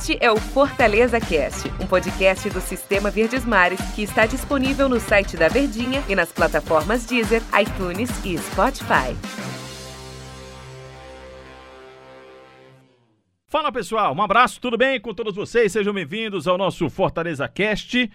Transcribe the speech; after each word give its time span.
Este 0.00 0.16
é 0.18 0.32
o 0.32 0.36
Fortaleza 0.38 1.20
Cast, 1.20 1.68
um 1.78 1.86
podcast 1.86 2.48
do 2.48 2.58
Sistema 2.58 3.10
Verdes 3.10 3.44
Mares 3.44 3.78
que 3.94 4.02
está 4.02 4.24
disponível 4.24 4.88
no 4.88 4.98
site 4.98 5.36
da 5.36 5.46
Verdinha 5.46 6.02
e 6.08 6.14
nas 6.14 6.32
plataformas 6.32 7.04
Deezer, 7.04 7.42
iTunes 7.60 8.08
e 8.24 8.38
Spotify. 8.38 9.14
Fala 13.46 13.70
pessoal, 13.70 14.14
um 14.14 14.22
abraço, 14.22 14.58
tudo 14.58 14.78
bem 14.78 14.98
com 14.98 15.12
todos 15.12 15.34
vocês? 15.34 15.70
Sejam 15.70 15.92
bem-vindos 15.92 16.48
ao 16.48 16.56
nosso 16.56 16.88
Fortaleza 16.88 17.46
Cast. 17.46 18.10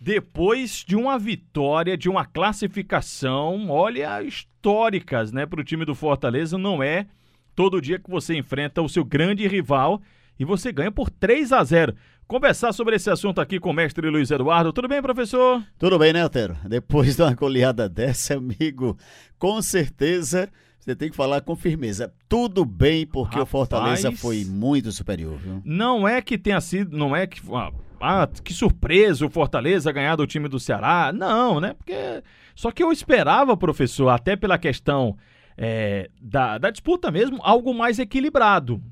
Depois 0.00 0.84
de 0.84 0.96
uma 0.96 1.16
vitória, 1.16 1.96
de 1.96 2.08
uma 2.08 2.26
classificação, 2.26 3.70
olha, 3.70 4.20
históricas, 4.20 5.30
né, 5.30 5.46
para 5.46 5.60
o 5.60 5.64
time 5.64 5.84
do 5.84 5.94
Fortaleza, 5.94 6.58
não 6.58 6.82
é 6.82 7.06
todo 7.54 7.80
dia 7.80 8.00
que 8.00 8.10
você 8.10 8.34
enfrenta 8.36 8.82
o 8.82 8.88
seu 8.88 9.04
grande 9.04 9.46
rival 9.46 10.02
e 10.40 10.44
você 10.46 10.72
ganha 10.72 10.90
por 10.90 11.10
3 11.10 11.52
a 11.52 11.62
0. 11.62 11.94
Conversar 12.26 12.72
sobre 12.72 12.96
esse 12.96 13.10
assunto 13.10 13.42
aqui 13.42 13.60
com 13.60 13.68
o 13.68 13.74
mestre 13.74 14.08
Luiz 14.08 14.30
Eduardo. 14.30 14.72
Tudo 14.72 14.88
bem, 14.88 15.02
professor? 15.02 15.62
Tudo 15.78 15.98
bem, 15.98 16.14
né, 16.14 16.24
Otero? 16.24 16.56
Depois 16.66 17.14
de 17.16 17.22
uma 17.22 17.34
goleada 17.34 17.90
dessa, 17.90 18.36
amigo, 18.36 18.96
com 19.38 19.60
certeza 19.60 20.48
você 20.78 20.96
tem 20.96 21.10
que 21.10 21.16
falar 21.16 21.42
com 21.42 21.54
firmeza. 21.54 22.10
Tudo 22.26 22.64
bem, 22.64 23.06
porque 23.06 23.34
Rapaz, 23.34 23.48
o 23.48 23.50
Fortaleza 23.50 24.12
foi 24.12 24.46
muito 24.46 24.90
superior, 24.90 25.36
viu? 25.36 25.60
Não 25.62 26.08
é 26.08 26.22
que 26.22 26.38
tenha 26.38 26.60
sido, 26.62 26.96
não 26.96 27.14
é 27.14 27.26
que 27.26 27.38
ah, 27.52 27.70
ah, 28.00 28.26
que 28.42 28.54
surpresa 28.54 29.26
o 29.26 29.30
Fortaleza 29.30 29.92
ganhar 29.92 30.16
do 30.16 30.26
time 30.26 30.48
do 30.48 30.58
Ceará. 30.58 31.12
Não, 31.12 31.60
né? 31.60 31.74
Porque 31.74 32.22
só 32.54 32.70
que 32.70 32.82
eu 32.82 32.90
esperava, 32.90 33.54
professor, 33.58 34.08
até 34.08 34.36
pela 34.36 34.56
questão 34.56 35.18
é, 35.54 36.08
da, 36.18 36.56
da 36.56 36.70
disputa 36.70 37.10
mesmo, 37.10 37.38
algo 37.42 37.74
mais 37.74 37.98
equilibrado. 37.98 38.82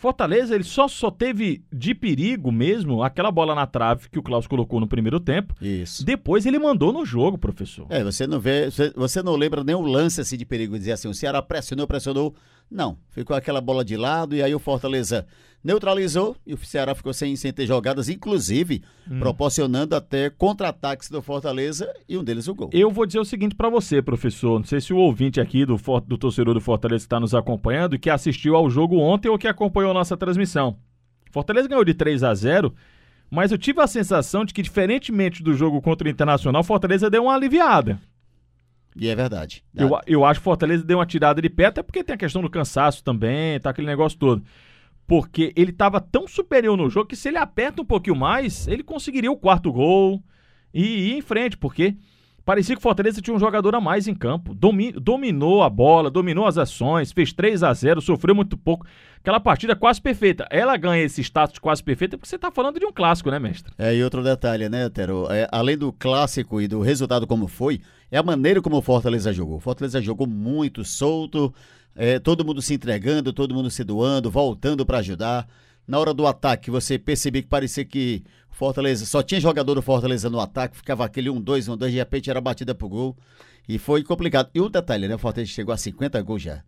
Fortaleza, 0.00 0.54
ele 0.54 0.64
só, 0.64 0.88
só 0.88 1.10
teve 1.10 1.62
de 1.70 1.94
perigo 1.94 2.50
mesmo 2.50 3.02
aquela 3.02 3.30
bola 3.30 3.54
na 3.54 3.66
trave 3.66 4.08
que 4.08 4.18
o 4.18 4.22
Klaus 4.22 4.46
colocou 4.46 4.80
no 4.80 4.88
primeiro 4.88 5.20
tempo. 5.20 5.54
Isso. 5.60 6.06
Depois 6.06 6.46
ele 6.46 6.58
mandou 6.58 6.90
no 6.90 7.04
jogo, 7.04 7.36
professor. 7.36 7.86
É, 7.90 8.02
você 8.02 8.26
não 8.26 8.40
vê, 8.40 8.70
você 8.96 9.22
não 9.22 9.36
lembra 9.36 9.62
nenhum 9.62 9.82
lance 9.82 10.18
assim 10.18 10.38
de 10.38 10.46
perigo, 10.46 10.78
dizer 10.78 10.92
assim, 10.92 11.06
o 11.06 11.12
Ceará 11.12 11.42
pressionou, 11.42 11.86
pressionou. 11.86 12.34
Não, 12.70 12.96
ficou 13.10 13.34
aquela 13.34 13.60
bola 13.60 13.84
de 13.84 13.96
lado 13.96 14.36
e 14.36 14.42
aí 14.42 14.54
o 14.54 14.58
Fortaleza 14.58 15.26
neutralizou 15.62 16.36
e 16.46 16.54
o 16.54 16.58
Ceará 16.58 16.94
ficou 16.94 17.12
sem, 17.12 17.36
sem 17.36 17.52
ter 17.52 17.66
jogadas, 17.66 18.08
inclusive 18.08 18.82
hum. 19.10 19.18
proporcionando 19.18 19.94
até 19.94 20.30
contra-ataques 20.30 21.10
do 21.10 21.20
Fortaleza 21.20 21.92
e 22.08 22.16
um 22.16 22.24
deles 22.24 22.48
o 22.48 22.54
gol. 22.54 22.70
Eu 22.72 22.90
vou 22.90 23.04
dizer 23.06 23.18
o 23.18 23.24
seguinte 23.24 23.54
para 23.54 23.68
você, 23.68 24.00
professor, 24.00 24.58
não 24.58 24.66
sei 24.66 24.80
se 24.80 24.92
o 24.92 24.96
ouvinte 24.96 25.40
aqui 25.40 25.66
do, 25.66 25.76
do 26.06 26.16
torcedor 26.16 26.54
do 26.54 26.60
Fortaleza 26.60 27.04
está 27.04 27.20
nos 27.20 27.34
acompanhando 27.34 27.94
e 27.94 27.98
que 27.98 28.08
assistiu 28.08 28.56
ao 28.56 28.70
jogo 28.70 28.98
ontem 28.98 29.28
ou 29.28 29.38
que 29.38 29.48
acompanhou 29.48 29.92
nossa 29.92 30.16
transmissão. 30.16 30.76
Fortaleza 31.30 31.68
ganhou 31.68 31.84
de 31.84 31.94
3 31.94 32.22
a 32.22 32.34
0 32.34 32.74
mas 33.30 33.52
eu 33.52 33.58
tive 33.58 33.80
a 33.80 33.86
sensação 33.86 34.44
de 34.44 34.52
que, 34.52 34.60
diferentemente 34.60 35.40
do 35.40 35.54
jogo 35.54 35.80
contra 35.80 36.08
o 36.08 36.10
Internacional, 36.10 36.64
Fortaleza 36.64 37.08
deu 37.08 37.22
uma 37.22 37.34
aliviada. 37.34 38.00
E 38.96 39.08
é 39.08 39.14
verdade. 39.14 39.62
Eu, 39.74 39.90
eu 40.06 40.24
acho 40.24 40.40
que 40.40 40.44
Fortaleza 40.44 40.84
deu 40.84 40.98
uma 40.98 41.06
tirada 41.06 41.40
de 41.40 41.48
pé, 41.48 41.66
até 41.66 41.82
porque 41.82 42.02
tem 42.02 42.14
a 42.14 42.18
questão 42.18 42.42
do 42.42 42.50
cansaço 42.50 43.04
também, 43.04 43.58
tá 43.60 43.70
aquele 43.70 43.86
negócio 43.86 44.18
todo 44.18 44.42
porque 45.10 45.52
ele 45.56 45.72
estava 45.72 46.00
tão 46.00 46.28
superior 46.28 46.76
no 46.76 46.88
jogo 46.88 47.08
que 47.08 47.16
se 47.16 47.26
ele 47.26 47.36
aperta 47.36 47.82
um 47.82 47.84
pouquinho 47.84 48.14
mais, 48.14 48.68
ele 48.68 48.84
conseguiria 48.84 49.32
o 49.32 49.36
quarto 49.36 49.72
gol 49.72 50.22
e 50.72 51.10
ir 51.10 51.16
em 51.16 51.20
frente, 51.20 51.58
porque 51.58 51.96
parecia 52.44 52.76
que 52.76 52.78
o 52.78 52.82
Fortaleza 52.82 53.20
tinha 53.20 53.34
um 53.34 53.38
jogador 53.40 53.74
a 53.74 53.80
mais 53.80 54.06
em 54.06 54.14
campo. 54.14 54.54
Domi 54.54 54.92
dominou 54.92 55.64
a 55.64 55.68
bola, 55.68 56.12
dominou 56.12 56.46
as 56.46 56.56
ações, 56.56 57.10
fez 57.10 57.32
3 57.32 57.64
a 57.64 57.74
0 57.74 58.00
sofreu 58.00 58.36
muito 58.36 58.56
pouco. 58.56 58.86
Aquela 59.18 59.40
partida 59.40 59.74
quase 59.74 60.00
perfeita. 60.00 60.46
Ela 60.48 60.76
ganha 60.76 61.02
esse 61.02 61.20
status 61.22 61.58
quase 61.58 61.82
perfeita 61.82 62.16
porque 62.16 62.28
você 62.28 62.36
está 62.36 62.52
falando 62.52 62.78
de 62.78 62.86
um 62.86 62.92
clássico, 62.92 63.32
né, 63.32 63.40
mestre? 63.40 63.72
É, 63.76 63.92
e 63.92 64.04
outro 64.04 64.22
detalhe, 64.22 64.68
né, 64.68 64.88
Tero? 64.88 65.26
É, 65.28 65.48
além 65.50 65.76
do 65.76 65.92
clássico 65.92 66.60
e 66.60 66.68
do 66.68 66.80
resultado 66.82 67.26
como 67.26 67.48
foi, 67.48 67.80
é 68.10 68.18
a 68.18 68.22
maneira 68.22 68.60
como 68.60 68.76
o 68.76 68.82
Fortaleza 68.82 69.32
jogou. 69.32 69.56
O 69.56 69.60
Fortaleza 69.60 70.00
jogou 70.00 70.26
muito 70.26 70.84
solto, 70.84 71.54
é, 71.94 72.18
todo 72.18 72.44
mundo 72.44 72.60
se 72.60 72.74
entregando, 72.74 73.32
todo 73.32 73.54
mundo 73.54 73.70
se 73.70 73.84
doando, 73.84 74.30
voltando 74.30 74.84
para 74.84 74.98
ajudar. 74.98 75.48
Na 75.86 75.98
hora 75.98 76.14
do 76.14 76.26
ataque, 76.26 76.70
você 76.70 76.98
percebia 76.98 77.42
que 77.42 77.48
parecia 77.48 77.84
que 77.84 78.22
Fortaleza 78.50 79.06
só 79.06 79.22
tinha 79.22 79.40
jogador 79.40 79.74
do 79.74 79.82
Fortaleza 79.82 80.28
no 80.28 80.40
ataque, 80.40 80.76
ficava 80.76 81.04
aquele 81.04 81.30
1-2, 81.30 81.68
1-2, 81.68 81.90
de 81.90 81.96
repente 81.96 82.30
era 82.30 82.40
batida 82.40 82.74
pro 82.74 82.88
gol. 82.88 83.16
E 83.68 83.78
foi 83.78 84.02
complicado. 84.02 84.50
E 84.54 84.60
um 84.60 84.68
detalhe, 84.68 85.06
né? 85.06 85.14
O 85.14 85.18
Fortaleza 85.18 85.52
chegou 85.52 85.72
a 85.72 85.76
50 85.76 86.20
gols 86.22 86.42
já. 86.42 86.62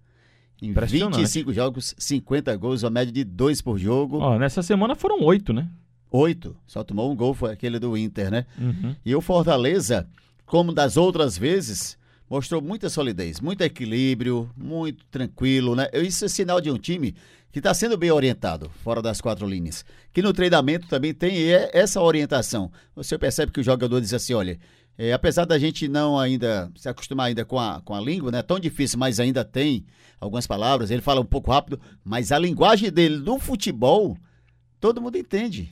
Em 0.60 0.72
25 0.72 1.52
jogos, 1.52 1.94
50 1.98 2.56
gols, 2.56 2.84
uma 2.84 2.90
média 2.90 3.12
de 3.12 3.24
2 3.24 3.60
por 3.62 3.78
jogo. 3.78 4.18
Ó, 4.18 4.38
nessa 4.38 4.62
semana 4.62 4.94
foram 4.94 5.20
8, 5.20 5.52
né? 5.52 5.68
8. 6.10 6.54
Só 6.66 6.84
tomou 6.84 7.10
um 7.10 7.16
gol, 7.16 7.34
foi 7.34 7.52
aquele 7.52 7.80
do 7.80 7.96
Inter, 7.96 8.30
né? 8.30 8.46
Uhum. 8.56 8.94
E 9.04 9.14
o 9.16 9.20
Fortaleza, 9.20 10.06
como 10.52 10.70
das 10.70 10.98
outras 10.98 11.38
vezes, 11.38 11.96
mostrou 12.28 12.60
muita 12.60 12.90
solidez, 12.90 13.40
muito 13.40 13.62
equilíbrio, 13.62 14.50
muito 14.54 15.02
tranquilo, 15.06 15.74
né? 15.74 15.88
Isso 15.94 16.26
é 16.26 16.28
sinal 16.28 16.60
de 16.60 16.70
um 16.70 16.76
time 16.76 17.14
que 17.50 17.58
está 17.58 17.72
sendo 17.72 17.96
bem 17.96 18.10
orientado, 18.10 18.70
fora 18.84 19.00
das 19.00 19.18
quatro 19.18 19.48
linhas. 19.48 19.82
Que 20.12 20.20
no 20.20 20.30
treinamento 20.30 20.86
também 20.88 21.14
tem 21.14 21.50
essa 21.72 22.02
orientação. 22.02 22.70
Você 22.94 23.16
percebe 23.16 23.50
que 23.50 23.60
o 23.60 23.64
jogador 23.64 23.98
diz 23.98 24.12
assim, 24.12 24.34
olha, 24.34 24.60
é, 24.98 25.14
apesar 25.14 25.46
da 25.46 25.58
gente 25.58 25.88
não 25.88 26.18
ainda 26.18 26.70
se 26.76 26.86
acostumar 26.86 27.28
ainda 27.28 27.46
com 27.46 27.58
a, 27.58 27.80
com 27.80 27.94
a 27.94 28.00
língua, 28.02 28.30
né? 28.30 28.42
Tão 28.42 28.60
difícil, 28.60 28.98
mas 28.98 29.18
ainda 29.18 29.42
tem 29.46 29.86
algumas 30.20 30.46
palavras, 30.46 30.90
ele 30.90 31.00
fala 31.00 31.22
um 31.22 31.24
pouco 31.24 31.50
rápido, 31.50 31.80
mas 32.04 32.30
a 32.30 32.38
linguagem 32.38 32.92
dele 32.92 33.16
no 33.16 33.38
futebol, 33.38 34.18
todo 34.78 35.00
mundo 35.00 35.16
entende. 35.16 35.70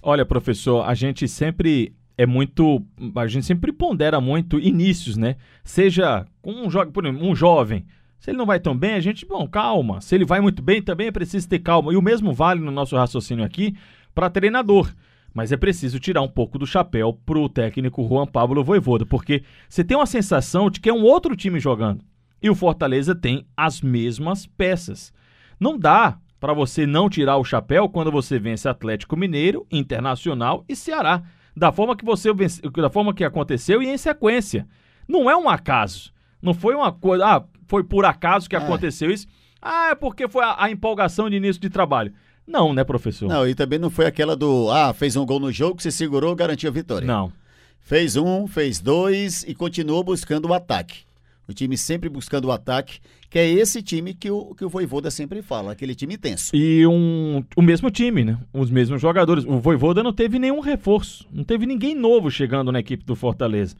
Olha, 0.00 0.24
professor, 0.24 0.88
a 0.88 0.94
gente 0.94 1.26
sempre 1.26 1.96
é 2.20 2.26
muito. 2.26 2.84
A 3.16 3.26
gente 3.26 3.46
sempre 3.46 3.72
pondera 3.72 4.20
muito 4.20 4.58
inícios, 4.58 5.16
né? 5.16 5.36
Seja 5.64 6.26
com 6.42 6.52
um, 6.52 6.70
jo 6.70 6.84
por 6.92 7.06
exemplo, 7.06 7.26
um 7.26 7.34
jovem. 7.34 7.86
Se 8.18 8.30
ele 8.30 8.36
não 8.36 8.44
vai 8.44 8.60
tão 8.60 8.76
bem, 8.76 8.92
a 8.92 9.00
gente, 9.00 9.24
bom, 9.24 9.48
calma. 9.48 10.02
Se 10.02 10.14
ele 10.14 10.26
vai 10.26 10.38
muito 10.38 10.60
bem, 10.60 10.82
também 10.82 11.06
é 11.06 11.10
preciso 11.10 11.48
ter 11.48 11.60
calma. 11.60 11.94
E 11.94 11.96
o 11.96 12.02
mesmo 12.02 12.34
vale 12.34 12.60
no 12.60 12.70
nosso 12.70 12.94
raciocínio 12.94 13.42
aqui 13.42 13.74
para 14.14 14.28
treinador. 14.28 14.92
Mas 15.32 15.50
é 15.50 15.56
preciso 15.56 15.98
tirar 15.98 16.20
um 16.20 16.28
pouco 16.28 16.58
do 16.58 16.66
chapéu 16.66 17.18
pro 17.24 17.48
técnico 17.48 18.06
Juan 18.06 18.26
Pablo 18.26 18.62
Voivoda, 18.62 19.06
porque 19.06 19.42
você 19.66 19.82
tem 19.82 19.96
uma 19.96 20.04
sensação 20.04 20.68
de 20.68 20.78
que 20.78 20.90
é 20.90 20.92
um 20.92 21.04
outro 21.04 21.34
time 21.34 21.58
jogando. 21.58 22.04
E 22.42 22.50
o 22.50 22.54
Fortaleza 22.54 23.14
tem 23.14 23.46
as 23.56 23.80
mesmas 23.80 24.44
peças. 24.44 25.10
Não 25.58 25.78
dá 25.78 26.18
para 26.38 26.52
você 26.52 26.84
não 26.84 27.08
tirar 27.08 27.38
o 27.38 27.44
chapéu 27.44 27.88
quando 27.88 28.12
você 28.12 28.38
vence 28.38 28.68
Atlético 28.68 29.16
Mineiro, 29.16 29.66
Internacional 29.70 30.66
e 30.68 30.76
Ceará 30.76 31.22
da 31.56 31.72
forma 31.72 31.96
que 31.96 32.04
você 32.04 32.30
da 32.32 32.90
forma 32.90 33.14
que 33.14 33.24
aconteceu 33.24 33.82
e 33.82 33.88
em 33.88 33.96
sequência. 33.96 34.66
Não 35.08 35.30
é 35.30 35.36
um 35.36 35.48
acaso. 35.48 36.12
Não 36.40 36.54
foi 36.54 36.74
uma 36.74 36.92
coisa, 36.92 37.24
ah, 37.24 37.44
foi 37.66 37.84
por 37.84 38.04
acaso 38.04 38.48
que 38.48 38.56
é. 38.56 38.58
aconteceu 38.58 39.10
isso. 39.10 39.26
Ah, 39.60 39.90
é 39.90 39.94
porque 39.94 40.28
foi 40.28 40.44
a, 40.44 40.64
a, 40.64 40.70
empolgação 40.70 41.28
de 41.28 41.36
início 41.36 41.60
de 41.60 41.68
trabalho. 41.68 42.12
Não, 42.46 42.72
né, 42.72 42.82
professor? 42.82 43.28
Não, 43.28 43.46
e 43.46 43.54
também 43.54 43.78
não 43.78 43.90
foi 43.90 44.06
aquela 44.06 44.34
do, 44.34 44.70
ah, 44.70 44.92
fez 44.94 45.16
um 45.16 45.26
gol 45.26 45.38
no 45.38 45.52
jogo, 45.52 45.82
se 45.82 45.92
segurou, 45.92 46.34
garantiu 46.34 46.70
a 46.70 46.72
vitória. 46.72 47.06
Não. 47.06 47.32
Fez 47.80 48.16
um, 48.16 48.46
fez 48.46 48.80
dois 48.80 49.44
e 49.46 49.54
continuou 49.54 50.02
buscando 50.02 50.48
o 50.48 50.54
ataque. 50.54 51.02
O 51.50 51.54
time 51.54 51.76
sempre 51.76 52.08
buscando 52.08 52.44
o 52.44 52.52
ataque, 52.52 53.00
que 53.28 53.36
é 53.36 53.50
esse 53.50 53.82
time 53.82 54.14
que 54.14 54.30
o, 54.30 54.54
que 54.54 54.64
o 54.64 54.68
Voivoda 54.68 55.10
sempre 55.10 55.42
fala, 55.42 55.72
aquele 55.72 55.96
time 55.96 56.14
intenso. 56.14 56.54
E 56.54 56.86
um, 56.86 57.42
o 57.56 57.60
mesmo 57.60 57.90
time, 57.90 58.22
né? 58.22 58.38
Os 58.52 58.70
mesmos 58.70 59.02
jogadores. 59.02 59.44
O 59.44 59.58
Voivoda 59.58 60.00
não 60.00 60.12
teve 60.12 60.38
nenhum 60.38 60.60
reforço, 60.60 61.26
não 61.32 61.42
teve 61.42 61.66
ninguém 61.66 61.92
novo 61.92 62.30
chegando 62.30 62.70
na 62.70 62.78
equipe 62.78 63.04
do 63.04 63.16
Fortaleza. 63.16 63.74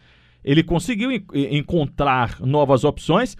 Ele 0.44 0.64
conseguiu 0.64 1.12
encontrar 1.32 2.40
novas 2.40 2.82
opções 2.82 3.36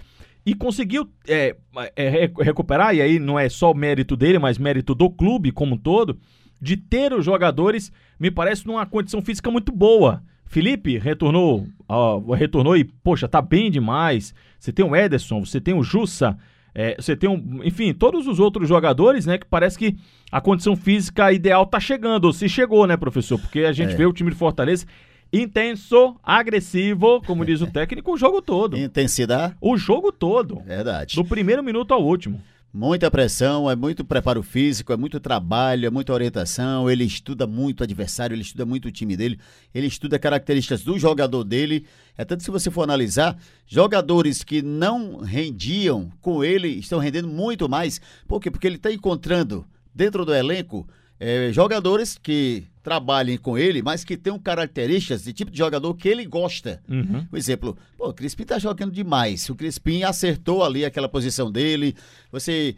e 0.47 0.55
conseguiu 0.55 1.11
é, 1.27 1.57
é, 1.97 2.31
recuperar, 2.41 2.95
e 2.95 3.03
aí 3.03 3.19
não 3.19 3.37
é 3.37 3.49
só 3.49 3.75
mérito 3.75 4.17
dele, 4.17 4.39
mas 4.39 4.59
mérito 4.59 4.95
do 4.95 5.11
clube 5.11 5.51
como 5.51 5.75
um 5.75 5.79
todo, 5.79 6.17
de 6.63 6.77
ter 6.77 7.13
os 7.13 7.25
jogadores, 7.25 7.91
me 8.17 8.31
parece, 8.31 8.65
numa 8.65 8.87
condição 8.87 9.21
física 9.21 9.51
muito 9.51 9.73
boa. 9.73 10.23
Felipe 10.51 10.99
retornou, 10.99 11.65
uh, 11.89 12.33
retornou 12.33 12.77
e, 12.77 12.83
poxa, 12.83 13.29
tá 13.29 13.41
bem 13.41 13.71
demais. 13.71 14.35
Você 14.59 14.73
tem 14.73 14.85
o 14.85 14.97
Ederson, 14.97 15.45
você 15.45 15.61
tem 15.61 15.75
o 15.75 15.83
Jussa, 15.85 16.37
é, 16.75 16.97
você 16.99 17.15
tem, 17.15 17.31
um, 17.31 17.61
enfim, 17.63 17.95
todos 17.95 18.27
os 18.27 18.41
outros 18.41 18.69
jogadores, 18.69 19.27
né, 19.27 19.39
que 19.39 19.47
parece 19.47 19.79
que 19.79 19.97
a 20.29 20.41
condição 20.41 20.75
física 20.75 21.33
ideal 21.33 21.65
tá 21.67 21.79
chegando, 21.79 22.25
ou 22.25 22.33
se 22.33 22.49
chegou, 22.49 22.85
né, 22.85 22.97
professor? 22.97 23.39
Porque 23.39 23.61
a 23.61 23.73
gente 23.73 23.93
é. 23.93 23.95
vê 23.95 24.05
o 24.05 24.13
time 24.13 24.29
de 24.29 24.37
Fortaleza 24.37 24.87
intenso, 25.33 26.17
agressivo, 26.21 27.23
como 27.25 27.45
diz 27.45 27.61
o 27.61 27.69
técnico, 27.71 28.13
o 28.13 28.17
jogo 28.17 28.43
todo. 28.43 28.77
Intensidade? 28.77 29.55
O 29.61 29.77
jogo 29.77 30.11
todo. 30.11 30.59
Verdade. 30.67 31.15
Do 31.15 31.25
primeiro 31.25 31.63
minuto 31.63 31.95
ao 31.95 32.03
último. 32.03 32.43
Muita 32.73 33.11
pressão, 33.11 33.69
é 33.69 33.75
muito 33.75 34.05
preparo 34.05 34.45
físico, 34.45 34.93
é 34.93 34.97
muito 34.97 35.19
trabalho, 35.19 35.87
é 35.87 35.91
muita 35.91 36.13
orientação. 36.13 36.89
Ele 36.89 37.03
estuda 37.03 37.45
muito 37.45 37.81
o 37.81 37.83
adversário, 37.83 38.33
ele 38.33 38.43
estuda 38.43 38.65
muito 38.65 38.87
o 38.87 38.93
time 38.93 39.17
dele, 39.17 39.41
ele 39.75 39.89
estuda 39.89 40.21
características 40.21 40.85
do 40.85 40.97
jogador 40.97 41.43
dele. 41.43 41.85
É 42.17 42.25
tanto 42.25 42.45
se 42.45 42.51
você 42.51 42.71
for 42.71 42.85
analisar, 42.85 43.37
jogadores 43.67 44.45
que 44.45 44.63
não 44.63 45.17
rendiam 45.19 46.13
com 46.21 46.45
ele 46.45 46.69
estão 46.69 47.01
rendendo 47.01 47.27
muito 47.27 47.69
mais. 47.69 48.01
Por 48.29 48.41
quê? 48.41 48.53
Porque 48.53 48.69
ele 48.69 48.77
está 48.77 48.93
encontrando 48.93 49.67
dentro 49.93 50.25
do 50.25 50.33
elenco 50.33 50.89
é, 51.19 51.51
jogadores 51.53 52.17
que 52.17 52.69
trabalhem 52.83 53.37
com 53.37 53.59
ele, 53.59 53.83
mas 53.83 54.05
que 54.05 54.17
tenham 54.17 54.39
características 54.39 55.25
de 55.25 55.33
tipo 55.33 55.51
de 55.51 55.59
jogador 55.59 55.95
que 55.95 56.09
ele 56.09 56.25
gosta. 56.25 56.83
Uhum. 56.89 57.27
Por 57.27 57.37
exemplo, 57.37 57.77
pô, 57.97 58.09
o 58.09 58.15
Crispim 58.15 58.45
tá 58.45 58.59
jogando 58.59 58.93
demais. 58.93 59.49
O 59.51 59.55
Crispim 59.55 60.03
acertou 60.03 60.65
ali 60.65 60.85
aquela 60.85 61.09
posição 61.09 61.51
dele. 61.51 61.95
Você 62.33 62.77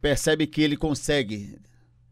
percebe 0.00 0.46
que 0.46 0.62
ele 0.62 0.76
consegue 0.76 1.58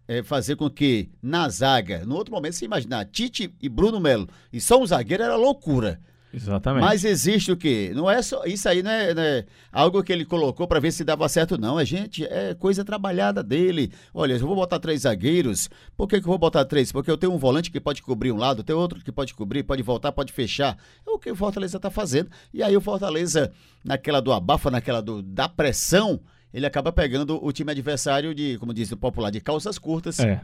é, 0.08 0.22
fazer 0.22 0.56
com 0.56 0.68
que 0.68 1.10
na 1.22 1.48
zaga, 1.48 2.04
no 2.04 2.16
outro 2.16 2.32
momento, 2.32 2.54
você 2.54 2.64
imaginar 2.64 3.04
Tite 3.04 3.54
e 3.60 3.68
Bruno 3.68 4.00
Melo 4.00 4.28
e 4.52 4.60
só 4.60 4.80
um 4.80 4.86
zagueiro 4.86 5.22
era 5.22 5.36
loucura. 5.36 6.00
Exatamente. 6.32 6.84
Mas 6.84 7.04
existe 7.04 7.50
o 7.50 7.56
quê? 7.56 7.92
Não 7.94 8.10
é 8.10 8.20
só 8.20 8.44
isso 8.44 8.68
aí, 8.68 8.82
não 8.82 8.90
é, 8.90 9.14
não 9.14 9.22
é 9.22 9.46
algo 9.72 10.02
que 10.02 10.12
ele 10.12 10.24
colocou 10.24 10.66
para 10.66 10.78
ver 10.78 10.92
se 10.92 11.02
dava 11.02 11.28
certo, 11.28 11.58
não. 11.58 11.80
É 11.80 11.84
gente, 11.84 12.24
é 12.24 12.54
coisa 12.54 12.84
trabalhada 12.84 13.42
dele. 13.42 13.90
Olha, 14.12 14.34
eu 14.34 14.40
vou 14.40 14.54
botar 14.54 14.78
três 14.78 15.02
zagueiros. 15.02 15.70
Por 15.96 16.06
que, 16.06 16.20
que 16.20 16.26
eu 16.26 16.30
vou 16.30 16.38
botar 16.38 16.64
três? 16.64 16.92
Porque 16.92 17.10
eu 17.10 17.16
tenho 17.16 17.32
um 17.32 17.38
volante 17.38 17.70
que 17.70 17.80
pode 17.80 18.02
cobrir 18.02 18.30
um 18.30 18.36
lado, 18.36 18.62
tem 18.62 18.76
outro 18.76 19.02
que 19.02 19.10
pode 19.10 19.34
cobrir, 19.34 19.62
pode 19.62 19.82
voltar, 19.82 20.12
pode 20.12 20.32
fechar. 20.32 20.76
É 21.06 21.10
o 21.10 21.18
que 21.18 21.30
o 21.30 21.36
Fortaleza 21.36 21.78
está 21.78 21.90
fazendo. 21.90 22.30
E 22.52 22.62
aí 22.62 22.76
o 22.76 22.80
Fortaleza, 22.80 23.50
naquela 23.84 24.20
do 24.20 24.32
abafa, 24.32 24.70
naquela 24.70 25.00
do, 25.00 25.22
da 25.22 25.48
pressão, 25.48 26.20
ele 26.52 26.66
acaba 26.66 26.92
pegando 26.92 27.42
o 27.42 27.52
time 27.52 27.72
adversário 27.72 28.34
de, 28.34 28.58
como 28.58 28.74
diz 28.74 28.92
o 28.92 28.96
popular, 28.96 29.30
de 29.30 29.40
calças 29.40 29.78
curtas. 29.78 30.18
É. 30.20 30.40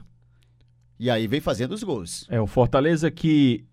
E 0.99 1.11
aí 1.11 1.27
vem 1.27 1.41
fazendo 1.41 1.73
os 1.73 1.83
gols. 1.83 2.27
É, 2.31 2.41
o 2.41 2.47
Fortaleza 2.47 3.11
que 3.11 3.65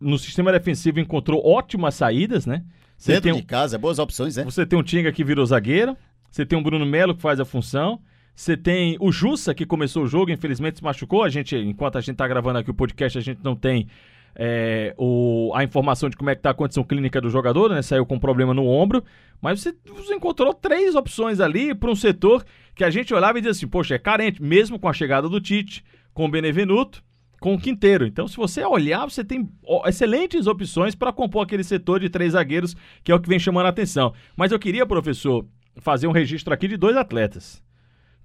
no 0.00 0.18
sistema 0.18 0.52
defensivo 0.52 1.00
encontrou 1.00 1.44
ótimas 1.44 1.94
saídas, 1.94 2.46
né? 2.46 2.64
Você 2.96 3.12
Dentro 3.12 3.22
tem, 3.22 3.32
um, 3.32 3.36
de 3.36 3.42
casa, 3.42 3.78
boas 3.78 3.98
opções, 3.98 4.36
né? 4.36 4.44
você 4.44 4.66
tem 4.66 4.78
um 4.78 4.82
Tinga 4.82 5.12
que 5.12 5.22
virou 5.22 5.46
zagueiro, 5.46 5.96
você 6.30 6.44
tem 6.44 6.58
um 6.58 6.62
Bruno 6.62 6.84
Melo 6.84 7.14
que 7.14 7.22
faz 7.22 7.38
a 7.38 7.44
função, 7.44 8.00
você 8.34 8.56
tem 8.56 8.96
o 9.00 9.10
Jussa 9.12 9.54
que 9.54 9.64
começou 9.64 10.04
o 10.04 10.06
jogo, 10.06 10.30
infelizmente 10.30 10.78
se 10.78 10.84
machucou. 10.84 11.22
A 11.22 11.28
gente, 11.28 11.56
enquanto 11.56 11.96
a 11.96 12.00
gente 12.00 12.16
tá 12.16 12.26
gravando 12.26 12.58
aqui 12.58 12.70
o 12.70 12.74
podcast, 12.74 13.18
a 13.18 13.20
gente 13.20 13.40
não 13.42 13.56
tem 13.56 13.88
é, 14.34 14.94
o, 14.96 15.50
a 15.54 15.64
informação 15.64 16.08
de 16.08 16.16
como 16.16 16.30
é 16.30 16.36
que 16.36 16.42
tá 16.42 16.50
a 16.50 16.54
condição 16.54 16.84
clínica 16.84 17.20
do 17.20 17.28
jogador, 17.30 17.70
né? 17.70 17.82
Saiu 17.82 18.06
com 18.06 18.18
problema 18.18 18.54
no 18.54 18.64
ombro. 18.64 19.02
Mas 19.40 19.60
você, 19.60 19.74
você 19.86 20.14
encontrou 20.14 20.54
três 20.54 20.94
opções 20.94 21.40
ali 21.40 21.74
para 21.74 21.90
um 21.90 21.96
setor 21.96 22.44
que 22.74 22.84
a 22.84 22.90
gente 22.90 23.12
olhava 23.12 23.38
e 23.38 23.40
dizia 23.40 23.50
assim, 23.50 23.66
poxa, 23.66 23.96
é 23.96 23.98
carente, 23.98 24.40
mesmo 24.42 24.78
com 24.78 24.88
a 24.88 24.92
chegada 24.92 25.28
do 25.28 25.40
Tite, 25.40 25.84
com 26.14 26.26
o 26.26 26.28
Benevenuto, 26.28 27.02
com 27.40 27.54
o 27.54 27.58
Quinteiro. 27.58 28.06
Então, 28.06 28.26
se 28.26 28.36
você 28.36 28.64
olhar, 28.64 29.04
você 29.04 29.24
tem 29.24 29.48
excelentes 29.86 30.46
opções 30.46 30.94
para 30.94 31.12
compor 31.12 31.44
aquele 31.44 31.64
setor 31.64 32.00
de 32.00 32.08
três 32.08 32.32
zagueiros, 32.32 32.74
que 33.02 33.12
é 33.12 33.14
o 33.14 33.20
que 33.20 33.28
vem 33.28 33.38
chamando 33.38 33.66
a 33.66 33.70
atenção. 33.70 34.12
Mas 34.36 34.52
eu 34.52 34.58
queria, 34.58 34.86
professor, 34.86 35.46
fazer 35.76 36.06
um 36.06 36.12
registro 36.12 36.52
aqui 36.52 36.66
de 36.68 36.76
dois 36.76 36.96
atletas 36.96 37.62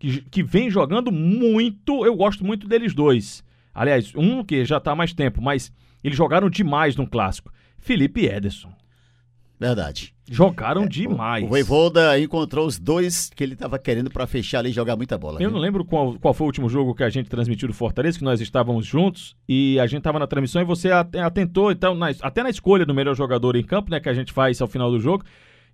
que, 0.03 0.21
que 0.21 0.43
vem 0.43 0.69
jogando 0.69 1.11
muito. 1.11 2.05
Eu 2.05 2.15
gosto 2.15 2.45
muito 2.45 2.67
deles 2.67 2.93
dois. 2.93 3.43
Aliás, 3.73 4.13
um 4.15 4.43
que 4.43 4.65
já 4.65 4.77
está 4.77 4.91
há 4.91 4.95
mais 4.95 5.13
tempo, 5.13 5.41
mas 5.41 5.71
eles 6.03 6.17
jogaram 6.17 6.49
demais 6.49 6.95
no 6.95 7.07
clássico. 7.07 7.51
Felipe 7.77 8.25
Ederson. 8.25 8.73
Verdade. 9.59 10.13
Jogaram 10.29 10.85
demais. 10.87 11.43
O 11.43 11.47
Voivoda 11.47 12.17
encontrou 12.19 12.65
os 12.65 12.79
dois 12.79 13.29
que 13.35 13.43
ele 13.43 13.53
estava 13.53 13.77
querendo 13.77 14.09
para 14.09 14.25
fechar 14.25 14.59
ali 14.59 14.69
e 14.69 14.73
jogar 14.73 14.95
muita 14.95 15.17
bola. 15.17 15.35
Eu 15.35 15.49
viu? 15.49 15.51
não 15.51 15.59
lembro 15.59 15.85
qual, 15.85 16.13
qual 16.19 16.33
foi 16.33 16.45
o 16.45 16.47
último 16.47 16.69
jogo 16.69 16.95
que 16.95 17.03
a 17.03 17.09
gente 17.09 17.29
transmitiu 17.29 17.67
do 17.67 17.73
Fortaleza, 17.73 18.17
que 18.17 18.23
nós 18.23 18.41
estávamos 18.41 18.85
juntos 18.85 19.35
e 19.47 19.79
a 19.79 19.85
gente 19.87 19.99
estava 19.99 20.19
na 20.19 20.27
transmissão 20.27 20.61
e 20.61 20.65
você 20.65 20.91
at- 20.91 21.15
atentou, 21.15 21.71
então, 21.71 21.93
na- 21.93 22.13
até 22.21 22.41
na 22.41 22.49
escolha 22.49 22.85
do 22.85 22.93
melhor 22.93 23.15
jogador 23.15 23.55
em 23.55 23.63
campo, 23.63 23.91
né, 23.91 23.99
que 23.99 24.09
a 24.09 24.13
gente 24.13 24.31
faz 24.33 24.61
ao 24.61 24.67
final 24.67 24.89
do 24.89 24.99
jogo. 24.99 25.23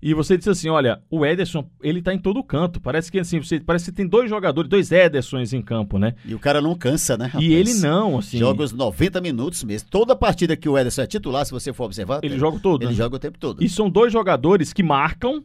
E 0.02 0.14
você 0.14 0.38
disse 0.38 0.50
assim: 0.50 0.70
olha, 0.70 1.02
o 1.10 1.26
Ederson, 1.26 1.70
ele 1.84 2.02
tá 2.02 2.14
em 2.14 2.18
todo 2.18 2.42
canto. 2.44 2.80
Parece 2.80 3.12
que 3.12 3.20
assim, 3.20 3.42
você, 3.42 3.60
parece 3.60 3.86
que 3.86 3.92
tem 3.92 4.08
dois 4.08 4.30
jogadores, 4.30 4.70
dois 4.70 4.92
Edersons 4.92 5.52
em 5.52 5.62
campo, 5.62 6.00
né? 6.00 6.14
E 6.26 6.34
o 6.34 6.40
cara 6.40 6.62
não 6.62 6.74
cansa, 6.74 7.18
né? 7.18 7.26
rapaz? 7.26 7.44
E 7.44 7.52
ele 7.54 7.74
não, 7.76 8.18
assim. 8.18 8.38
Joga 8.38 8.64
os 8.64 8.72
90 8.72 9.20
minutos 9.20 9.64
mesmo. 9.64 9.90
Toda 9.90 10.16
partida 10.16 10.56
que 10.56 10.70
o 10.70 10.78
Ederson 10.78 11.02
é 11.02 11.08
titular, 11.08 11.46
se 11.46 11.52
você 11.52 11.74
for 11.74 11.84
observar, 11.86 12.22
Ele 12.24 12.38
joga 12.40 12.60
todo. 12.60 12.84
ele 12.84 12.92
né? 12.92 12.96
joga 12.96 13.16
o 13.18 13.20
tempo 13.20 13.38
todo. 13.38 13.62
E 13.64 13.68
são 13.68 13.90
dois 13.90 14.14
jogadores 14.14 14.72
que 14.72 14.82
marcam, 14.82 15.44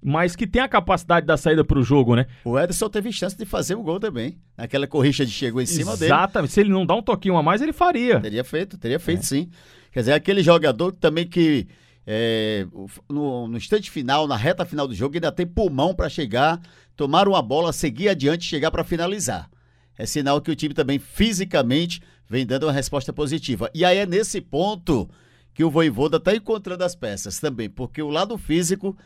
mas 0.00 0.36
que 0.36 0.46
tem 0.46 0.62
a 0.62 0.68
capacidade 0.68 1.26
da 1.26 1.36
saída 1.36 1.64
pro 1.64 1.82
jogo, 1.82 2.14
né? 2.14 2.26
O 2.44 2.56
Ederson 2.56 2.88
teve 2.88 3.10
chance 3.10 3.36
de 3.36 3.44
fazer 3.44 3.74
o 3.74 3.82
gol 3.82 3.98
também. 3.98 4.38
Naquela 4.56 4.86
corrida 4.86 5.26
de 5.26 5.32
chegou 5.32 5.60
em 5.60 5.66
cima 5.66 5.96
dele. 5.96 6.12
Exatamente. 6.12 6.52
Se 6.52 6.60
ele 6.60 6.70
não 6.70 6.86
dá 6.86 6.94
um 6.94 7.02
toquinho 7.02 7.36
a 7.36 7.42
mais, 7.42 7.60
ele 7.60 7.72
faria. 7.72 8.20
Teria 8.20 8.44
feito, 8.44 8.78
teria 8.78 9.00
feito 9.00 9.20
É. 9.20 9.24
sim. 9.24 9.48
Quer 9.90 10.00
dizer, 10.00 10.12
aquele 10.12 10.42
jogador 10.44 10.92
também 10.92 11.26
que 11.26 11.66
é, 12.06 12.66
no, 13.08 13.48
no 13.48 13.56
instante 13.56 13.90
final, 13.90 14.28
na 14.28 14.36
reta 14.36 14.64
final 14.64 14.86
do 14.86 14.94
jogo, 14.94 15.16
ainda 15.16 15.32
tem 15.32 15.46
pulmão 15.46 15.92
para 15.92 16.08
chegar, 16.08 16.60
tomar 16.94 17.26
uma 17.26 17.42
bola, 17.42 17.72
seguir 17.72 18.08
adiante 18.08 18.44
chegar 18.44 18.70
para 18.70 18.84
finalizar. 18.84 19.50
É 19.98 20.06
sinal 20.06 20.40
que 20.40 20.50
o 20.50 20.56
time 20.56 20.74
também 20.74 20.98
fisicamente 20.98 22.00
vem 22.28 22.46
dando 22.46 22.64
uma 22.66 22.72
resposta 22.72 23.12
positiva. 23.12 23.70
E 23.74 23.84
aí 23.84 23.98
é 23.98 24.06
nesse 24.06 24.40
ponto 24.40 25.08
que 25.52 25.64
o 25.64 25.70
Voivoda 25.70 26.18
está 26.18 26.36
encontrando 26.36 26.84
as 26.84 26.94
peças 26.94 27.40
também, 27.40 27.68
porque 27.68 28.02
o 28.02 28.10
lado 28.10 28.36
físico, 28.36 28.96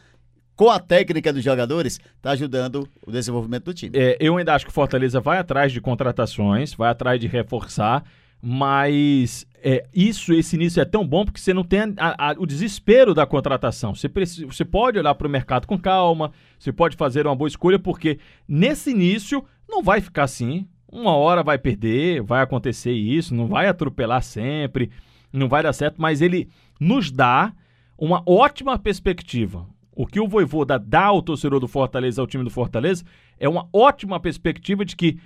com 0.57 0.69
a 0.69 0.81
técnica 0.81 1.33
dos 1.33 1.45
jogadores, 1.45 2.01
está 2.17 2.33
ajudando 2.33 2.89
o 3.07 3.13
desenvolvimento 3.13 3.65
do 3.67 3.75
time. 3.75 3.97
É, 3.97 4.17
eu 4.21 4.37
ainda 4.37 4.55
acho 4.55 4.67
que 4.67 4.71
o 4.71 4.75
Fortaleza 4.75 5.21
vai 5.21 5.39
atrás 5.39 5.73
de 5.73 5.81
contratações, 5.81 6.75
vai 6.75 6.91
atrás 6.91 7.21
de 7.21 7.29
reforçar, 7.29 8.05
mas 8.43 9.47
é, 9.63 9.85
isso, 9.95 10.33
esse 10.33 10.57
início 10.57 10.81
é 10.81 10.85
tão 10.85 11.07
bom 11.07 11.25
porque 11.25 11.41
você 11.41 11.53
não 11.53 11.63
tem 11.63 11.81
a- 11.99 12.31
a- 12.31 12.35
o 12.39 12.47
desespero 12.47 13.15
da 13.15 13.27
contratação. 13.27 13.95
Você, 13.95 14.09
preci- 14.09 14.45
você 14.45 14.65
pode 14.65 14.99
olhar 14.99 15.15
para 15.15 15.27
o 15.27 15.31
mercado 15.31 15.67
com 15.67 15.79
calma, 15.79 16.33
você 16.59 16.73
pode 16.73 16.97
fazer 16.97 17.27
uma 17.27 17.37
boa 17.37 17.49
escolha, 17.49 17.79
porque 17.79 18.19
nesse 18.49 18.91
início 18.91 19.45
não 19.69 19.83
vai 19.83 20.01
ficar 20.01 20.25
assim. 20.25 20.67
Uma 20.91 21.15
hora 21.15 21.43
vai 21.43 21.59
perder, 21.59 22.23
vai 22.23 22.43
acontecer 22.43 22.93
isso, 22.93 23.35
não 23.35 23.47
vai 23.47 23.69
atropelar 23.69 24.23
sempre, 24.23 24.91
não 25.33 25.49
vai 25.49 25.63
dar 25.63 25.73
certo, 25.73 26.01
mas 26.01 26.21
ele 26.21 26.49
nos 26.81 27.11
dá 27.11 27.53
uma 27.97 28.23
ótima 28.27 28.79
perspectiva. 28.79 29.67
O 29.95 30.07
que 30.07 30.19
o 30.19 30.27
Voivoda 30.27 30.79
dá 30.79 31.05
ao 31.05 31.21
torcedor 31.23 31.61
do 31.61 31.69
Fortaleza, 31.69 32.21
ao 32.23 32.27
time 32.27 32.43
do 32.43 32.51
Fortaleza, 32.51 33.05
é 33.39 33.47
uma 33.49 33.69
ótima 33.73 34.19
perspectiva 34.19 34.85
de 34.85 34.97
que, 34.97 35.19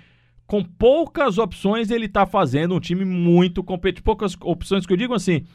com 0.47 0.63
poucas 0.63 1.37
opções, 1.37 1.89
ele 1.89 2.05
está 2.05 2.25
fazendo 2.25 2.75
um 2.75 2.79
time 2.79 3.03
muito 3.03 3.63
competitivo. 3.63 4.05
Poucas 4.05 4.37
opções 4.41 4.85
que 4.85 4.93
eu 4.93 4.97
digo 4.97 5.13
assim, 5.13 5.45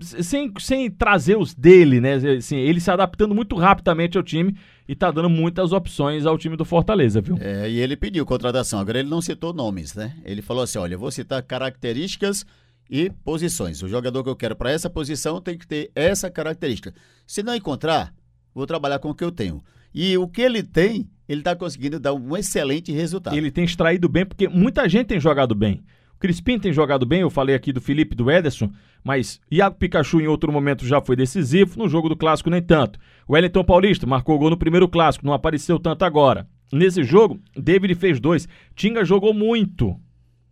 sem, 0.00 0.52
sem 0.58 0.90
trazer 0.90 1.36
os 1.36 1.54
dele, 1.54 2.00
né? 2.00 2.14
Assim, 2.14 2.56
ele 2.56 2.80
se 2.80 2.90
adaptando 2.90 3.34
muito 3.34 3.56
rapidamente 3.56 4.16
ao 4.16 4.22
time 4.22 4.56
e 4.88 4.94
tá 4.94 5.10
dando 5.10 5.28
muitas 5.28 5.72
opções 5.72 6.26
ao 6.26 6.38
time 6.38 6.56
do 6.56 6.64
Fortaleza, 6.64 7.20
viu? 7.20 7.36
É, 7.40 7.68
e 7.68 7.78
ele 7.78 7.96
pediu 7.96 8.24
contratação. 8.24 8.78
Agora 8.78 9.00
ele 9.00 9.08
não 9.08 9.20
citou 9.20 9.52
nomes, 9.52 9.94
né? 9.94 10.16
Ele 10.24 10.42
falou 10.42 10.62
assim: 10.62 10.78
olha, 10.78 10.94
eu 10.94 10.98
vou 10.98 11.10
citar 11.10 11.42
características 11.42 12.46
e 12.88 13.10
posições. 13.24 13.82
O 13.82 13.88
jogador 13.88 14.22
que 14.22 14.30
eu 14.30 14.36
quero 14.36 14.54
para 14.54 14.70
essa 14.70 14.88
posição 14.88 15.40
tem 15.40 15.58
que 15.58 15.66
ter 15.66 15.90
essa 15.94 16.30
característica. 16.30 16.94
Se 17.26 17.42
não 17.42 17.54
encontrar, 17.54 18.14
vou 18.54 18.66
trabalhar 18.66 19.00
com 19.00 19.10
o 19.10 19.14
que 19.14 19.24
eu 19.24 19.32
tenho. 19.32 19.62
E 19.92 20.16
o 20.16 20.28
que 20.28 20.42
ele 20.42 20.62
tem, 20.62 21.08
ele 21.28 21.40
está 21.40 21.54
conseguindo 21.56 21.98
dar 21.98 22.14
um 22.14 22.36
excelente 22.36 22.92
resultado. 22.92 23.36
Ele 23.36 23.50
tem 23.50 23.64
extraído 23.64 24.08
bem, 24.08 24.24
porque 24.24 24.48
muita 24.48 24.88
gente 24.88 25.08
tem 25.08 25.20
jogado 25.20 25.54
bem. 25.54 25.82
O 26.14 26.18
Crispim 26.18 26.58
tem 26.58 26.72
jogado 26.72 27.04
bem, 27.04 27.20
eu 27.20 27.28
falei 27.28 27.54
aqui 27.54 27.72
do 27.72 27.80
Felipe 27.80 28.16
do 28.16 28.30
Ederson, 28.30 28.72
mas 29.04 29.38
Iago 29.50 29.76
Pikachu 29.76 30.20
em 30.20 30.26
outro 30.26 30.50
momento 30.50 30.86
já 30.86 31.00
foi 31.00 31.14
decisivo, 31.14 31.78
no 31.78 31.88
jogo 31.88 32.08
do 32.08 32.16
Clássico 32.16 32.48
nem 32.48 32.62
tanto. 32.62 32.98
O 33.28 33.34
Wellington 33.34 33.62
Paulista 33.62 34.06
marcou 34.06 34.38
gol 34.38 34.48
no 34.48 34.56
primeiro 34.56 34.88
Clássico, 34.88 35.26
não 35.26 35.34
apareceu 35.34 35.78
tanto 35.78 36.04
agora. 36.04 36.48
Nesse 36.72 37.04
jogo, 37.04 37.38
David 37.54 37.94
fez 37.94 38.18
dois. 38.18 38.48
Tinga 38.74 39.04
jogou 39.04 39.34
muito 39.34 39.94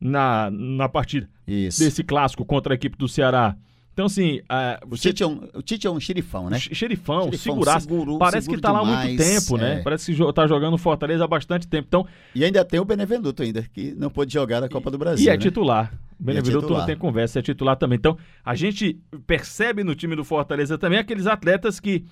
na, 0.01 0.51
na 0.51 0.89
partida 0.89 1.29
Isso. 1.47 1.81
desse 1.83 2.05
Clássico 2.05 2.45
contra 2.45 2.75
a 2.75 2.77
equipe 2.77 2.99
do 2.99 3.09
Ceará. 3.09 3.57
Então, 3.95 4.07
assim, 4.07 4.41
O 4.85 4.89
você 4.89 5.11
Tite, 5.11 5.23
é 5.23 5.27
um, 5.27 5.49
o 5.55 5.63
Tite 5.63 5.87
é 5.87 5.91
um 5.91 5.99
xerifão, 6.01 6.51
né? 6.51 6.59
Xerifão, 6.59 7.25
Xerifão, 7.25 7.39
segurar. 7.39 7.81
seguro- 7.81 8.19
Parece 8.19 8.49
que 8.49 8.57
seguro 8.57 8.61
tá 8.61 8.73
lá 8.73 8.81
há 8.81 8.85
muito 8.85 9.01
demais, 9.09 9.17
tempo, 9.47 9.57
né? 9.57 9.79
é. 9.79 9.83
Parece 9.83 10.13
que 10.13 10.33
tá 10.33 10.47
jogando 10.49 10.77
Fortaleza 10.77 11.25
há 11.25 11.29
bastante 11.29 11.69
tempo. 11.69 11.87
Então, 11.89 12.07
E 12.35 12.45
ainda 12.45 12.65
tem 12.65 12.81
o 12.81 12.85
Benevenuto 12.85 13.43
ainda, 13.45 13.63
que 13.73 13.95
não 13.97 14.11
pôde 14.11 14.33
jogar 14.35 14.61
na 14.61 14.69
Copa 14.69 14.91
do 14.91 14.99
Brasil. 14.99 15.25
E 15.25 15.29
é 15.29 15.33
né? 15.33 15.39
titular. 15.39 15.93
Benevenuto 16.19 16.53
não 16.57 16.61
titular. 16.63 16.87
tem 16.87 16.97
conversa, 16.97 17.39
é 17.39 17.43
titular 17.43 17.77
também. 17.77 17.97
Então, 17.97 18.19
a 18.45 18.55
gente 18.57 18.99
percebe 19.29 19.85
no 19.85 19.95
time 19.95 20.17
do 20.17 20.25
Fortaleza 20.25 20.77
também 20.77 20.99
aqueles 20.99 21.29
atletas 21.29 21.79
que 21.79 22.05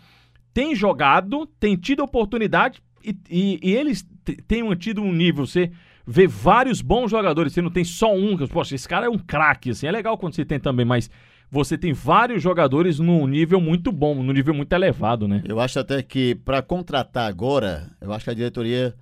têm 0.55 0.77
jogado, 0.77 1.47
têm 1.59 1.75
tido 1.77 2.05
oportunidade 2.05 2.81
e, 3.05 3.17
e- 3.29 3.59
e 3.61 3.73
eles 3.75 4.07
têm 4.47 4.63
mantido 4.63 5.03
um 5.03 5.13
nível. 5.13 5.47
Você 5.47 5.73
vê 6.07 6.29
vários 6.29 6.81
bons 6.81 7.11
jogadores, 7.11 7.53
você 7.53 7.61
não 7.63 7.71
tem 7.71 7.83
só 7.85 8.15
um. 8.15 8.37
que, 8.37 8.47
Poxa, 8.47 8.75
esse 8.77 8.89
cara 8.89 9.07
é 9.07 9.11
um 9.11 9.19
craque, 9.19 9.71
assim. 9.71 9.87
É 9.87 9.91
legal 9.91 10.17
quando 10.17 10.35
você 10.35 10.45
tem 10.45 10.61
também, 10.61 10.85
mas 10.87 11.11
você 11.53 11.77
tem 11.77 11.93
vários 11.93 12.43
jogadores 12.43 12.99
num 12.99 13.27
nível 13.27 13.61
muito 13.61 13.93
bom, 13.93 14.15
num 14.23 14.33
nível 14.33 14.55
muito 14.55 14.73
elevado, 14.73 15.29
né? 15.29 15.43
Eu 15.47 15.61
acho 15.61 15.79
até 15.79 16.03
que 16.03 16.35
para 16.35 16.63
contratar 16.63 17.29
agora, 17.29 17.91
eu 18.01 18.11
acho 18.11 18.25
que 18.25 18.31
a 18.31 18.35
diretoria 18.35 18.95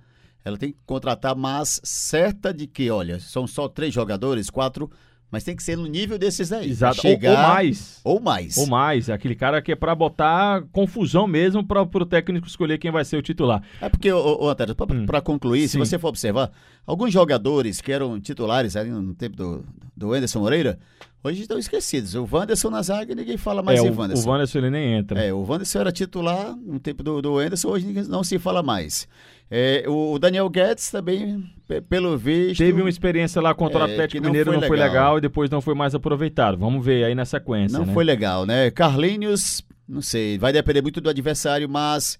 ela 0.43 0.57
tem 0.57 0.73
que 0.73 0.77
contratar, 0.85 1.33
mas 1.33 1.79
certa 1.81 2.53
de 2.53 2.67
que, 2.67 2.89
olha, 2.91 3.19
são 3.21 3.47
só 3.47 3.69
três 3.69 3.93
jogadores, 3.93 4.49
quatro, 4.49 4.91
mas 5.31 5.45
tem 5.45 5.55
que 5.55 5.63
ser 5.63 5.77
no 5.77 5.85
nível 5.87 6.17
desses 6.19 6.51
aí. 6.51 6.69
Exato. 6.69 6.99
Chegar, 6.99 7.31
ou, 7.31 7.37
ou 7.37 7.43
mais. 7.47 8.01
Ou 8.03 8.19
mais. 8.19 8.57
Ou 8.57 8.67
mais. 8.67 9.07
É 9.07 9.13
aquele 9.13 9.33
cara 9.33 9.61
que 9.61 9.71
é 9.71 9.75
pra 9.77 9.95
botar 9.95 10.61
confusão 10.73 11.25
mesmo 11.25 11.65
para 11.65 11.81
o 11.83 12.05
técnico 12.05 12.47
escolher 12.47 12.77
quem 12.79 12.91
vai 12.91 13.05
ser 13.05 13.15
o 13.15 13.21
titular. 13.21 13.63
É 13.79 13.87
porque, 13.87 14.11
ô, 14.11 14.43
ô 14.43 14.49
Antero, 14.49 14.75
pra, 14.75 14.93
Hum. 14.93 15.05
pra 15.05 15.21
concluir, 15.21 15.61
se 15.69 15.73
Sim. 15.73 15.77
você 15.79 15.97
for 15.97 16.09
observar, 16.09 16.51
alguns 16.85 17.11
jogadores 17.13 17.81
que 17.81 17.91
eram 17.91 18.19
titulares 18.19 18.75
ali 18.75 18.89
no 18.89 19.13
tempo 19.13 19.35
do, 19.35 19.63
do 19.95 20.13
Anderson 20.13 20.39
Moreira, 20.39 20.79
hoje 21.23 21.41
estão 21.41 21.57
esquecidos. 21.57 22.15
O 22.15 22.27
Wanderson 22.31 22.69
na 22.69 22.81
zaga, 22.81 23.13
ninguém 23.15 23.37
fala 23.37 23.61
mais 23.61 23.79
é, 23.79 23.83
em 23.87 23.89
o, 23.89 23.93
o 23.93 23.97
Wanderson. 23.97 24.29
Wanderson 24.29 24.57
ele 24.59 24.69
nem 24.69 24.93
entra. 24.95 25.19
É, 25.23 25.33
o 25.33 25.41
Wanderson 25.43 25.79
era 25.79 25.91
titular 25.91 26.55
no 26.55 26.79
tempo 26.79 27.03
do, 27.03 27.21
do 27.21 27.37
Anderson, 27.37 27.69
hoje 27.69 27.85
ninguém- 27.85 28.03
não 28.07 28.23
se 28.23 28.37
fala 28.39 28.61
mais. 28.63 29.07
É, 29.53 29.83
o 29.87 30.17
Daniel 30.17 30.49
Guedes 30.49 30.89
também, 30.89 31.43
pe- 31.67 31.81
pelo 31.81 32.17
visto... 32.17 32.57
Teve 32.59 32.79
uma 32.81 32.89
experiência 32.89 33.41
lá 33.41 33.53
contra 33.53 33.79
o 33.79 33.81
É, 33.81 33.91
Atlético 33.91 34.13
que 34.13 34.19
não 34.21 34.29
Mineiro, 34.29 34.51
foi 34.51 34.61
não 34.61 34.67
foi 34.67 34.77
legal. 34.77 34.93
legal 34.93 35.17
e 35.17 35.21
depois 35.21 35.49
não 35.49 35.59
foi 35.59 35.75
mais 35.75 35.93
aproveitado. 35.93 36.57
Vamos 36.57 36.83
ver 36.85 37.03
aí 37.03 37.13
na 37.13 37.25
sequência. 37.25 37.77
Não 37.77 37.85
né? 37.85 37.93
foi 37.93 38.05
legal, 38.05 38.45
né? 38.45 38.71
Carlinhos, 38.71 39.61
não 39.87 40.01
sei, 40.01 40.37
vai 40.37 40.53
depender 40.53 40.81
muito 40.81 41.01
do 41.01 41.09
adversário, 41.09 41.67
mas 41.67 42.17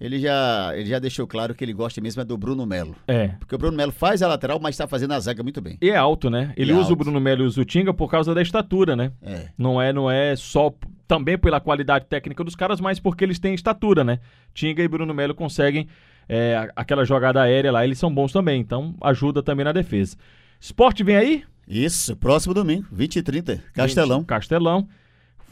ele 0.00 0.18
já, 0.18 0.72
ele 0.74 0.86
já 0.86 0.98
deixou 0.98 1.26
claro 1.26 1.54
que 1.54 1.64
ele 1.64 1.72
gosta 1.72 2.00
mesmo 2.00 2.20
é 2.20 2.24
do 2.24 2.36
Bruno 2.36 2.66
Melo. 2.66 2.94
É. 3.08 3.28
Porque 3.38 3.54
o 3.54 3.58
Bruno 3.58 3.76
Melo 3.76 3.92
faz 3.92 4.22
a 4.22 4.28
lateral, 4.28 4.60
mas 4.60 4.74
está 4.74 4.86
fazendo 4.86 5.12
a 5.12 5.20
zaga 5.20 5.42
muito 5.42 5.60
bem. 5.60 5.78
E 5.80 5.90
é 5.90 5.96
alto, 5.96 6.28
né? 6.28 6.52
Ele 6.56 6.72
é 6.72 6.74
usa 6.74 6.88
o 6.88 6.90
alto. 6.90 6.96
Bruno 6.96 7.20
Melo 7.20 7.44
e 7.44 7.46
usa 7.46 7.60
o 7.60 7.64
Tinga 7.64 7.94
por 7.94 8.10
causa 8.10 8.34
da 8.34 8.42
estatura, 8.42 8.94
né? 8.94 9.12
É. 9.22 9.48
Não 9.56 9.80
é, 9.80 9.92
não 9.92 10.10
é 10.10 10.36
só 10.36 10.72
também 11.08 11.38
pela 11.38 11.60
qualidade 11.60 12.06
técnica 12.06 12.44
dos 12.44 12.54
caras, 12.54 12.80
mas 12.80 13.00
porque 13.00 13.24
eles 13.24 13.38
têm 13.38 13.54
estatura, 13.54 14.04
né? 14.04 14.18
Tinga 14.52 14.82
e 14.82 14.88
Bruno 14.88 15.14
Melo 15.14 15.34
conseguem 15.34 15.88
é, 16.28 16.68
aquela 16.74 17.04
jogada 17.04 17.40
aérea 17.40 17.72
lá, 17.72 17.84
eles 17.84 17.98
são 17.98 18.12
bons 18.12 18.32
também, 18.32 18.60
então 18.60 18.94
ajuda 19.00 19.42
também 19.42 19.64
na 19.64 19.72
defesa. 19.72 20.16
Esporte 20.60 21.02
vem 21.04 21.16
aí? 21.16 21.44
Isso, 21.66 22.16
próximo 22.16 22.54
domingo, 22.54 22.86
20 22.92 23.16
e 23.16 23.22
30, 23.22 23.64
Castelão. 23.72 24.24
Castelão. 24.24 24.88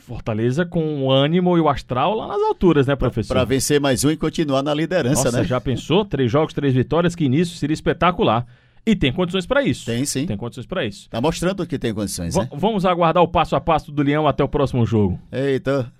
Fortaleza 0.06 0.64
com 0.66 1.02
o 1.02 1.10
ânimo 1.10 1.56
e 1.56 1.60
o 1.60 1.68
astral 1.68 2.14
lá 2.14 2.26
nas 2.28 2.42
alturas, 2.42 2.86
né, 2.86 2.94
professor? 2.94 3.34
Para 3.34 3.44
vencer 3.44 3.80
mais 3.80 4.04
um 4.04 4.10
e 4.10 4.16
continuar 4.16 4.62
na 4.62 4.74
liderança, 4.74 5.24
Nossa, 5.24 5.38
né? 5.38 5.44
já 5.44 5.60
pensou? 5.60 6.04
Três 6.04 6.30
jogos, 6.30 6.52
três 6.52 6.74
vitórias, 6.74 7.14
que 7.14 7.24
início 7.24 7.56
seria 7.56 7.74
espetacular. 7.74 8.46
E 8.86 8.94
tem 8.94 9.10
condições 9.10 9.46
para 9.46 9.62
isso. 9.62 9.86
Tem 9.86 10.04
sim. 10.04 10.26
Tem 10.26 10.36
condições 10.36 10.66
para 10.66 10.84
isso. 10.84 11.08
Tá 11.08 11.18
mostrando 11.18 11.66
que 11.66 11.78
tem 11.78 11.94
condições, 11.94 12.34
Va- 12.34 12.42
né? 12.42 12.50
Vamos 12.52 12.84
aguardar 12.84 13.22
o 13.22 13.26
passo 13.28 13.56
a 13.56 13.60
passo 13.62 13.90
do 13.90 14.02
Leão 14.02 14.28
até 14.28 14.44
o 14.44 14.48
próximo 14.48 14.84
jogo. 14.84 15.18
Eita, 15.32 15.90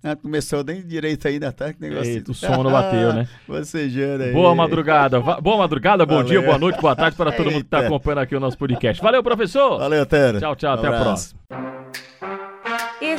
não 0.00 0.14
começou 0.14 0.62
nem 0.62 0.80
direito 0.86 1.26
ainda, 1.26 1.50
tá? 1.50 1.72
Que 1.72 1.80
negócio. 1.80 2.08
Eita, 2.08 2.30
o 2.30 2.34
sono 2.34 2.70
bateu, 2.70 3.12
né? 3.12 3.26
Bocejando 3.48 4.22
aí. 4.22 4.32
Boa 4.32 4.54
madrugada. 4.54 5.18
Boa 5.20 5.56
madrugada, 5.58 6.06
bom 6.06 6.14
Valeu. 6.22 6.28
dia, 6.28 6.40
boa 6.42 6.56
noite, 6.56 6.80
boa 6.80 6.94
tarde 6.94 7.16
para 7.16 7.32
todo 7.32 7.46
mundo 7.46 7.62
que 7.62 7.66
está 7.66 7.80
acompanhando 7.80 8.18
aqui 8.18 8.36
o 8.36 8.40
nosso 8.40 8.56
podcast. 8.56 9.02
Valeu, 9.02 9.24
professor. 9.24 9.80
Valeu, 9.80 10.06
Tero. 10.06 10.38
Tchau, 10.38 10.54
tchau. 10.54 10.74
Até 10.74 10.86
a 10.86 10.90
Abraço. 11.00 11.34
próxima. 11.50 11.79